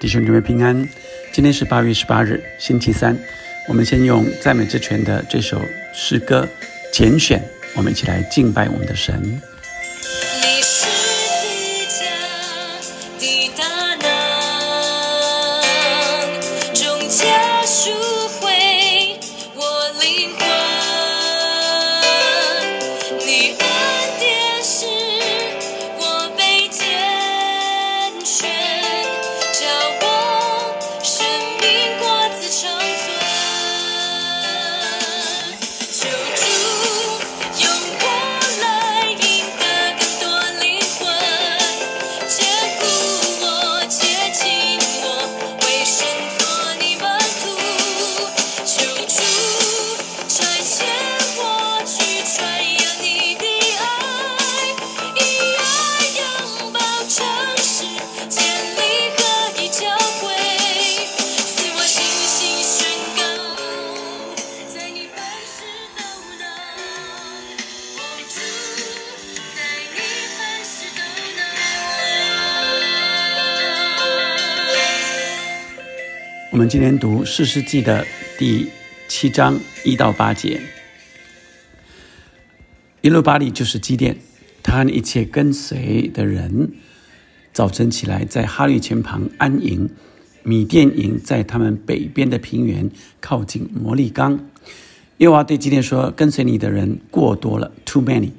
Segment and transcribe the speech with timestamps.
[0.00, 0.88] 弟兄姊妹平安，
[1.30, 3.14] 今天是八月十八日，星期三。
[3.68, 5.60] 我们先用赞美之泉的这首
[5.92, 6.48] 诗歌
[6.90, 7.38] 拣选，
[7.76, 9.38] 我们一起来敬拜我们的神。
[76.60, 78.04] 我们今天读《四世纪》的
[78.38, 78.68] 第
[79.08, 80.60] 七章一到八节。
[83.00, 84.18] 耶路巴利就是基甸，
[84.62, 86.72] 他和一切跟随的人，
[87.54, 89.88] 早晨起来在哈律前旁安营。
[90.42, 92.90] 米甸营在他们北边的平原，
[93.22, 94.46] 靠近摩利冈。
[95.16, 98.32] 耶和华对基甸说：“跟随你的人过多了，too many。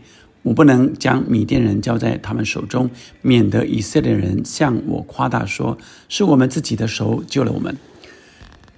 [0.43, 2.91] 我不能将米甸人交在他们手中，
[3.23, 7.75] 免得以色列人向我夸大说，是我们自己的手救了我们。”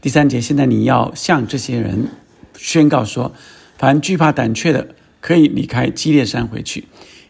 [0.04, 2.10] 第三节，现在你要向这些人
[2.58, 3.32] 宣告说：
[3.78, 4.90] 凡惧怕胆怯的，
[5.22, 6.84] 可以离开基列山回去。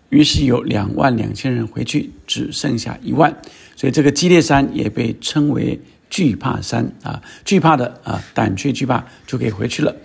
[0.10, 3.40] 于是有两万两千人回去，只剩下一万。
[3.76, 9.96] 所以这个基列山也被称为惧怕山啊，惧怕的啊，胆怯惧怕就可以回去了。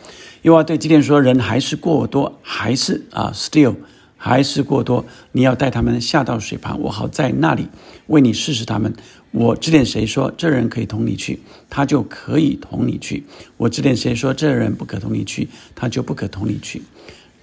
[0.42, 3.76] 又要对基列说：人还是过多，还是啊，still。
[4.20, 7.68] 还是过多，你要带他们下到水旁，我好在那里
[8.08, 8.92] 为你试试他们。
[9.30, 13.22] 我指点谁说这人可以同你去，他就可以同你去；
[13.56, 16.82] 我指点谁说这人不可同你去，他就不可同你去。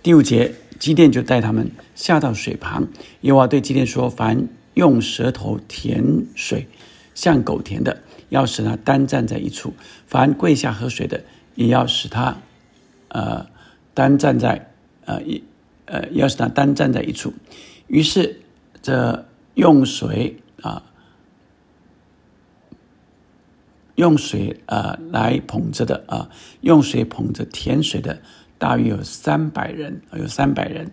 [0.01, 2.87] 第五节，基甸就带他们下到水旁。
[3.21, 6.67] 耶和华对基甸说：“凡用舌头舔水，
[7.13, 9.69] 像狗舔的，要使他单站在一处；
[10.07, 11.23] 凡跪下喝水的，
[11.55, 12.37] 也要使他，
[13.09, 13.45] 呃，
[13.93, 14.71] 单站在
[15.05, 15.43] 呃一。”
[15.87, 17.31] 呃，要使他单站在一处，
[17.85, 18.41] 于是
[18.81, 20.81] 这用水啊，
[23.95, 26.29] 用水啊来捧着的啊，
[26.61, 28.19] 用水捧着甜水的，
[28.57, 30.91] 大约有三百人，有三百人，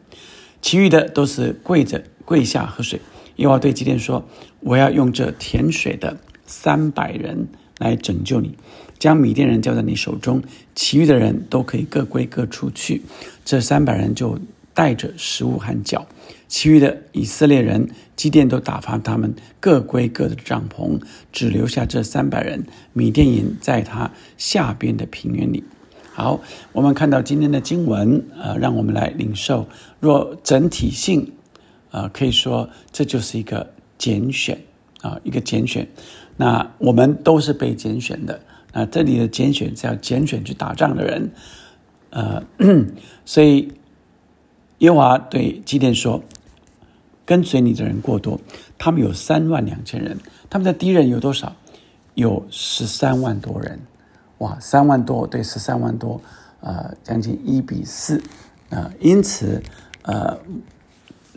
[0.60, 3.00] 其余的都是跪着跪下喝水。
[3.36, 4.24] 耶和华对基甸说
[4.60, 7.48] ：“我要用这甜水的三百人
[7.78, 8.56] 来拯救你，
[8.98, 10.42] 将米甸人交在你手中，
[10.74, 13.02] 其余的人都可以各归各处去。
[13.44, 14.38] 这三百人就。”
[14.74, 16.06] 带着食物和脚，
[16.52, 21.00] 其余的以色列人基甸都打发他们各归各的帐篷，
[21.32, 22.66] 只留下这三百人。
[22.92, 25.64] 米甸营在他下边的平原里。
[26.12, 26.42] 好，
[26.72, 29.66] 我们看到今天的经文，呃，让我们来领受。
[29.98, 31.32] 若整体性，
[31.90, 34.60] 呃，可以说这就是一个拣选
[35.00, 35.88] 啊，一个拣选。
[36.36, 38.38] 那我们都是被拣选的。
[38.74, 41.32] 那这里的拣选是要拣选去打仗的人，
[42.10, 42.42] 呃，
[43.24, 43.72] 所以。
[44.78, 46.20] 耶和华对基甸说
[47.32, 48.38] ：“跟随你的人过多，
[48.76, 50.14] 他们有三万两千人。
[50.50, 51.50] 他们的敌人有多少？
[52.12, 53.80] 有十三万多人。
[54.36, 56.20] 哇，三万多对十三万多，
[56.60, 58.22] 呃，将近一比四。
[58.68, 59.62] 啊，因此，
[60.02, 60.38] 呃，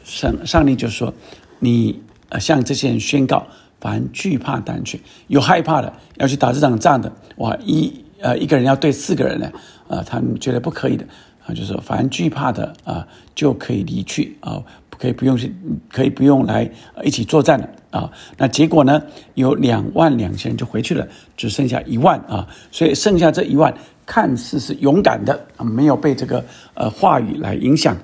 [0.04, 1.14] 上上帝就说：
[1.60, 3.48] 你呃向这些人宣告，
[3.80, 9.50] 凡惧怕胆怯、有害怕的，要去打这场仗的，哇，一呃一个人要对四个人呢，
[9.88, 11.06] 啊，他们觉得不可以的。”
[11.48, 14.64] 啊，就是，凡惧怕的啊，就可以离去啊，
[15.00, 15.54] 可以不用去，
[15.92, 16.70] 可以不用来
[17.04, 18.12] 一起作战了啊。
[18.38, 19.02] 那结果呢，
[19.34, 22.48] 有两万两千人就回去了，只剩下一万啊。
[22.72, 23.74] 所以剩下这一万
[24.06, 26.44] 看似是勇敢的，没有被这个
[26.74, 27.98] 呃话语来影响。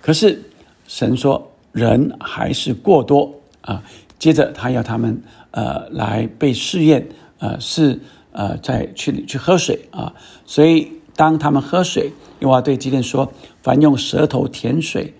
[0.00, 0.42] 可是
[0.86, 3.82] 神说人还是过多啊。
[4.18, 5.22] 接着他要他们
[5.52, 7.06] 呃来被试验，
[7.38, 8.00] 呃是
[8.32, 10.12] 呃再去去喝水啊。
[10.44, 12.12] 所以当他们喝水。
[12.40, 13.32] 又话对基甸说
[13.64, 15.12] ：“凡用舌头舔水，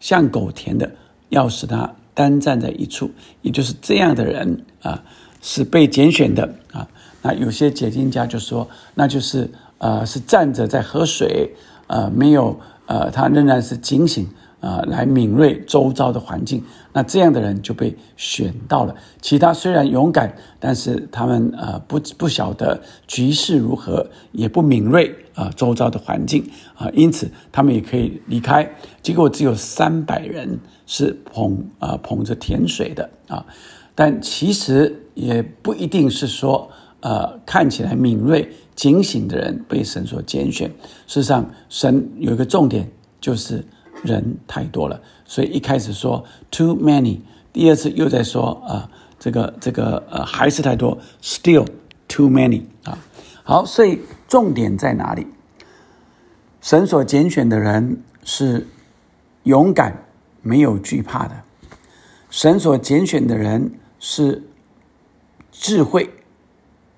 [0.00, 0.90] 像狗田的，
[1.28, 3.10] 要使他单站在一处，
[3.42, 5.02] 也就是这样的人啊，
[5.40, 6.88] 是被拣选的啊。
[7.22, 9.48] 那有些解经家就说，那就是
[9.78, 11.54] 呃，是站着在喝水，
[11.86, 14.26] 呃，没有呃，他仍然是警醒
[14.60, 16.62] 啊，来敏锐周遭的环境。
[16.92, 18.94] 那这样的人就被选到了。
[19.20, 28.70] 其他虽然勇敢，但是他们呃不不晓得局势如何，也不敏锐啊周遭的环境啊，因此他们也可以离开。
[29.02, 33.44] 结果只有三百人是捧啊捧着甜水的啊，
[33.94, 36.70] 但其实也不一定是说
[37.00, 38.48] 呃看起来敏锐。
[38.76, 40.66] 警醒的人被神所拣选。
[41.06, 42.90] 事实上，神有一个重点，
[43.20, 43.62] 就是
[44.02, 45.00] 人太多了。
[45.24, 47.20] 所以一开始说 too many，
[47.52, 51.66] 第二次又在说啊，这个这个呃还是太多，still
[52.08, 52.98] too many 啊。
[53.42, 55.26] 好，所以重点在哪里？
[56.60, 58.66] 神所拣选的人是
[59.44, 60.04] 勇敢、
[60.42, 61.42] 没有惧怕的。
[62.30, 64.42] 神所拣选的人是
[65.52, 66.10] 智慧、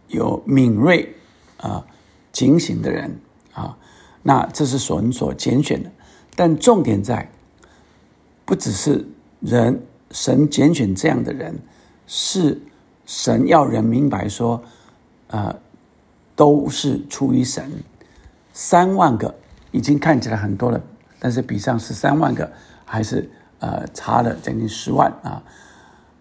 [0.09, 1.17] 有敏锐。
[1.59, 1.87] 啊，
[2.33, 3.21] 警醒的人
[3.55, 3.79] 啊，
[4.25, 5.93] 那这是神所拣选的，
[6.35, 7.31] 但重点在，
[8.45, 9.07] 不只是
[9.41, 9.81] 人，
[10.11, 11.59] 神拣选这样的人，
[12.07, 12.61] 是
[13.07, 14.63] 神要人明白说，
[15.29, 15.55] 啊，
[16.35, 17.71] 都是出于神。
[18.53, 19.35] 三万个
[19.71, 20.81] 已经看起来很多了，
[21.19, 22.51] 但是比上十三万个
[22.85, 23.31] 还是
[23.61, 25.43] 呃差了将近十万啊。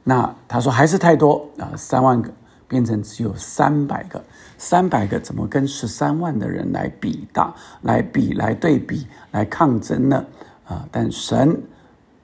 [0.03, 2.31] 那他说还是太多啊，三万个
[2.71, 4.23] 变成只有三百个。
[4.57, 10.23] 三百个怎么跟十三万的人来比大，来比来对比来抗争呢？
[10.65, 10.87] 啊！
[10.91, 11.59] 但神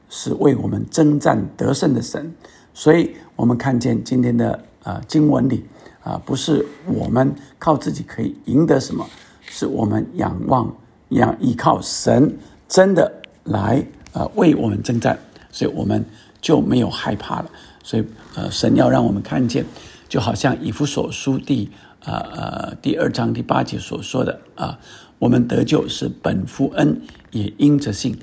[0.07, 2.31] 是为我们征战得胜的神，
[2.73, 5.65] 所以我们看见今天的啊经文里
[6.03, 9.05] 啊，不是我们靠自己可以赢得什么，
[9.41, 10.71] 是我们仰望、
[11.09, 12.37] 仰依靠神，
[12.69, 13.11] 真的
[13.45, 13.83] 来
[14.13, 15.17] 啊为我们征战，
[15.51, 16.05] 所以我们
[16.39, 17.49] 就没有害怕了。
[17.83, 18.05] 所以
[18.35, 19.65] 呃，神要让我们看见，
[20.07, 21.69] 就好像以弗所书第。
[22.05, 24.79] 啊呃，第二章第八节所说的啊，
[25.19, 27.01] 我们得救是本乎恩，
[27.31, 28.15] 也因着信，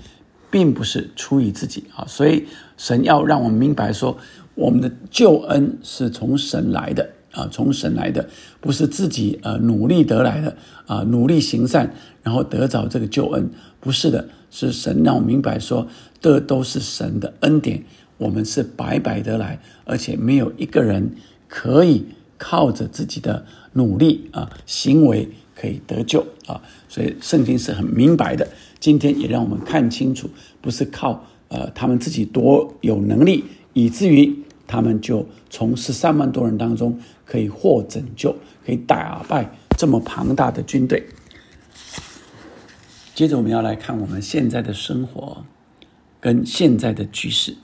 [0.50, 2.06] 并不是出于自己啊。
[2.08, 2.46] 所以
[2.78, 4.16] 神要让我们明白说，
[4.54, 8.26] 我们的救恩是从神来的啊，从神来的，
[8.58, 11.92] 不是自己呃努力得来的啊，努力行善
[12.22, 13.50] 然后得着这个救恩，
[13.81, 15.86] 不是的，是神让我明白说，
[16.22, 17.84] 这都是神的恩典，
[18.16, 21.10] 我们是白白得来，而且没有一个人
[21.54, 22.04] 可以
[22.36, 23.46] 靠着自己的。
[23.76, 28.48] 努力啊，行为可以得救啊，所以圣经是很明白的。
[28.78, 30.30] 今天也让我们看清楚，
[30.60, 33.42] 不是靠呃他们自己多有能力，
[33.72, 34.32] 以至于
[34.64, 36.96] 他们就从十三万多人当中
[37.26, 38.32] 可以获拯救，
[38.64, 41.04] 可以打败这么庞大的军队。
[43.12, 45.44] 接着我们要来看我们现在的生活
[46.20, 47.56] 跟现在的局势，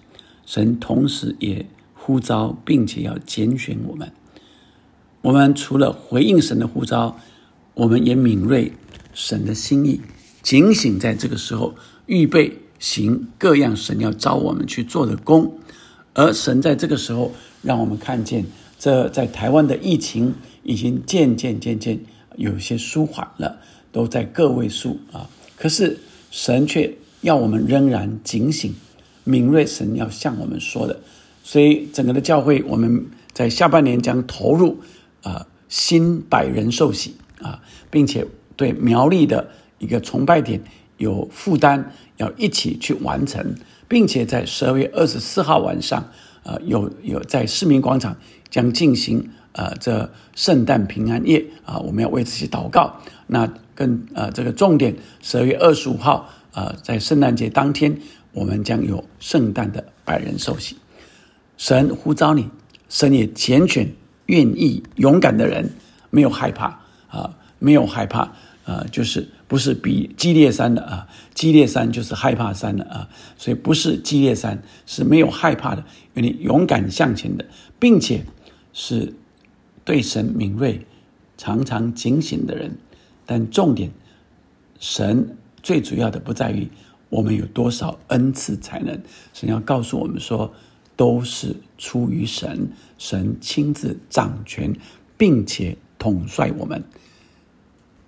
[0.45, 1.65] 神同时也
[2.11, 4.11] 呼召并且要拣选我们。
[5.23, 7.21] 我们除了回应神的呼召，
[7.75, 8.73] 我们也敏锐
[9.15, 10.01] 神的心意，
[10.43, 11.77] 警醒在这个时候，
[12.07, 15.55] 预备行各样神要招我们去做的工。
[16.15, 17.31] 而神在这个时候，
[17.63, 18.45] 让我们看见，
[18.77, 20.35] 这在台湾的疫情
[20.65, 22.01] 已经渐渐渐渐
[22.35, 23.61] 有些舒缓了，
[23.93, 25.31] 都在个位数啊。
[25.57, 25.97] 可是
[26.33, 28.75] 神却要我们仍然警醒、
[29.23, 30.99] 敏锐，神要向我们说的。
[31.51, 34.79] 所以整个的教会，我们在下半年将投入。
[35.23, 37.61] 啊，新百人受洗啊，
[37.91, 38.27] 并且
[38.57, 40.63] 对苗栗的一个崇拜点
[40.97, 41.85] 有负担，
[42.17, 43.55] 要一起去完成，
[43.87, 46.09] 并且在十二月二十四号晚上，
[46.45, 48.17] 呃，有有在市民广场
[48.49, 52.97] 将进行呃这圣诞平安夜啊，我们要为这些祷告。
[53.27, 57.95] 那跟呃这个重点，十二月二十五号啊，在圣诞节当天，
[58.33, 60.77] 我们将有圣诞的百人受洗。
[61.61, 62.49] 神呼召你，
[62.89, 63.93] 神也拣选。
[64.27, 65.75] 愿意勇敢的人
[66.09, 68.33] 没有害怕啊，没有害怕
[68.65, 77.45] 啊，就是不是比激烈山的啊，激烈山就是害怕山的啊，所以不是激烈山是没有害怕的，愿你勇敢向前的，
[77.79, 78.25] 并且
[78.73, 79.13] 是
[79.85, 80.87] 对神敏锐、
[81.37, 82.75] 常常警醒的人。
[83.27, 83.91] 但重点，
[84.79, 86.67] 神最主要的不在于
[87.11, 88.99] 我们有多少恩赐才能，
[89.35, 90.51] 神要告诉我们说。
[91.01, 94.77] 都是出于神，神亲自掌权，
[95.17, 96.85] 并且统帅我们。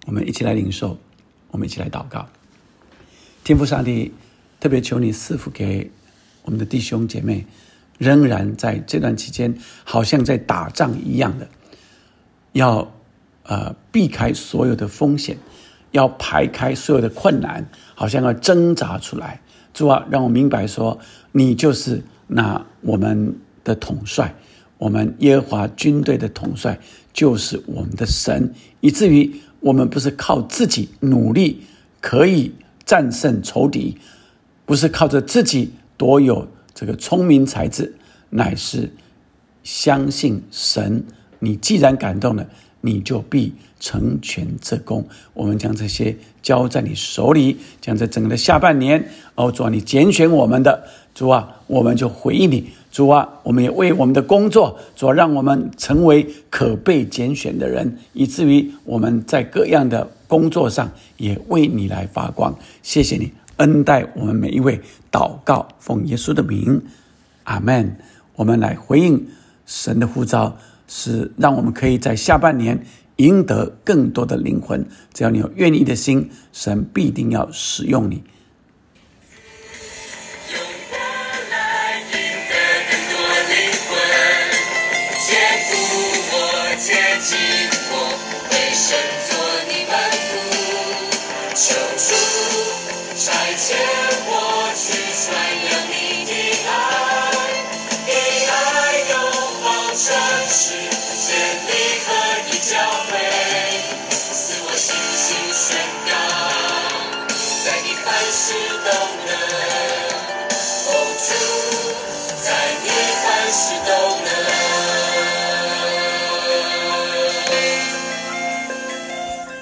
[0.05, 0.99] 我们一起来领受，
[1.51, 2.29] 我们一起来祷告。
[3.45, 4.13] 天父上帝，
[4.61, 5.91] 特别求你赐福给
[6.43, 7.47] 我们的弟兄姐妹，
[7.97, 11.49] 仍然在这段期间，好像在打仗一样的，
[12.53, 12.93] 要
[13.45, 15.39] 呃避开所有的风险，
[15.93, 19.41] 要排开所有的困难，好像要挣扎出来。
[19.73, 21.01] 主啊，让我明白说，
[21.33, 22.05] 你就是。
[22.35, 24.35] 那我们的统帅，
[24.79, 26.79] 我们耶和华军队的统帅
[27.13, 31.63] 就是我们的神，以至于我们不是靠自己努力
[32.01, 32.55] 可以
[32.87, 33.99] 战胜仇敌，
[34.65, 37.95] 不是靠着自己多有这个聪明才智，
[38.31, 38.91] 乃是
[39.63, 41.05] 相信神。
[41.39, 42.49] 你既然感动了，
[42.83, 45.09] 你就必成全这功。
[45.33, 50.85] 我们将这些交在你手里，将在整个的下半年，哦，主啊，你拣选我们的
[51.15, 52.69] 主啊，我们就回应你。
[52.91, 62.55] 主啊，我们也为我们的工作，主啊，让我们成为可被拣选的人，以至于我们在各样的工作上也为你来发光。
[62.83, 64.79] 谢谢你恩待我们每一位，
[65.11, 66.83] 祷告奉耶稣的名，
[67.45, 67.97] 阿门。
[68.35, 69.27] 我们来回应
[69.65, 70.59] 神的呼召。
[70.95, 72.85] 是让我们可以在下半年
[73.17, 74.87] 赢得更多的灵魂。
[75.15, 78.23] 只要你有愿意的心，神必定要使用你。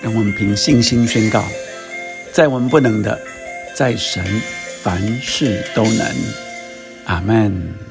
[0.02, 1.44] 让我们凭信心宣告：
[2.32, 3.20] 在我们不能的，
[3.74, 4.24] 在神
[4.82, 6.06] 凡事都能。
[7.06, 7.89] 阿门。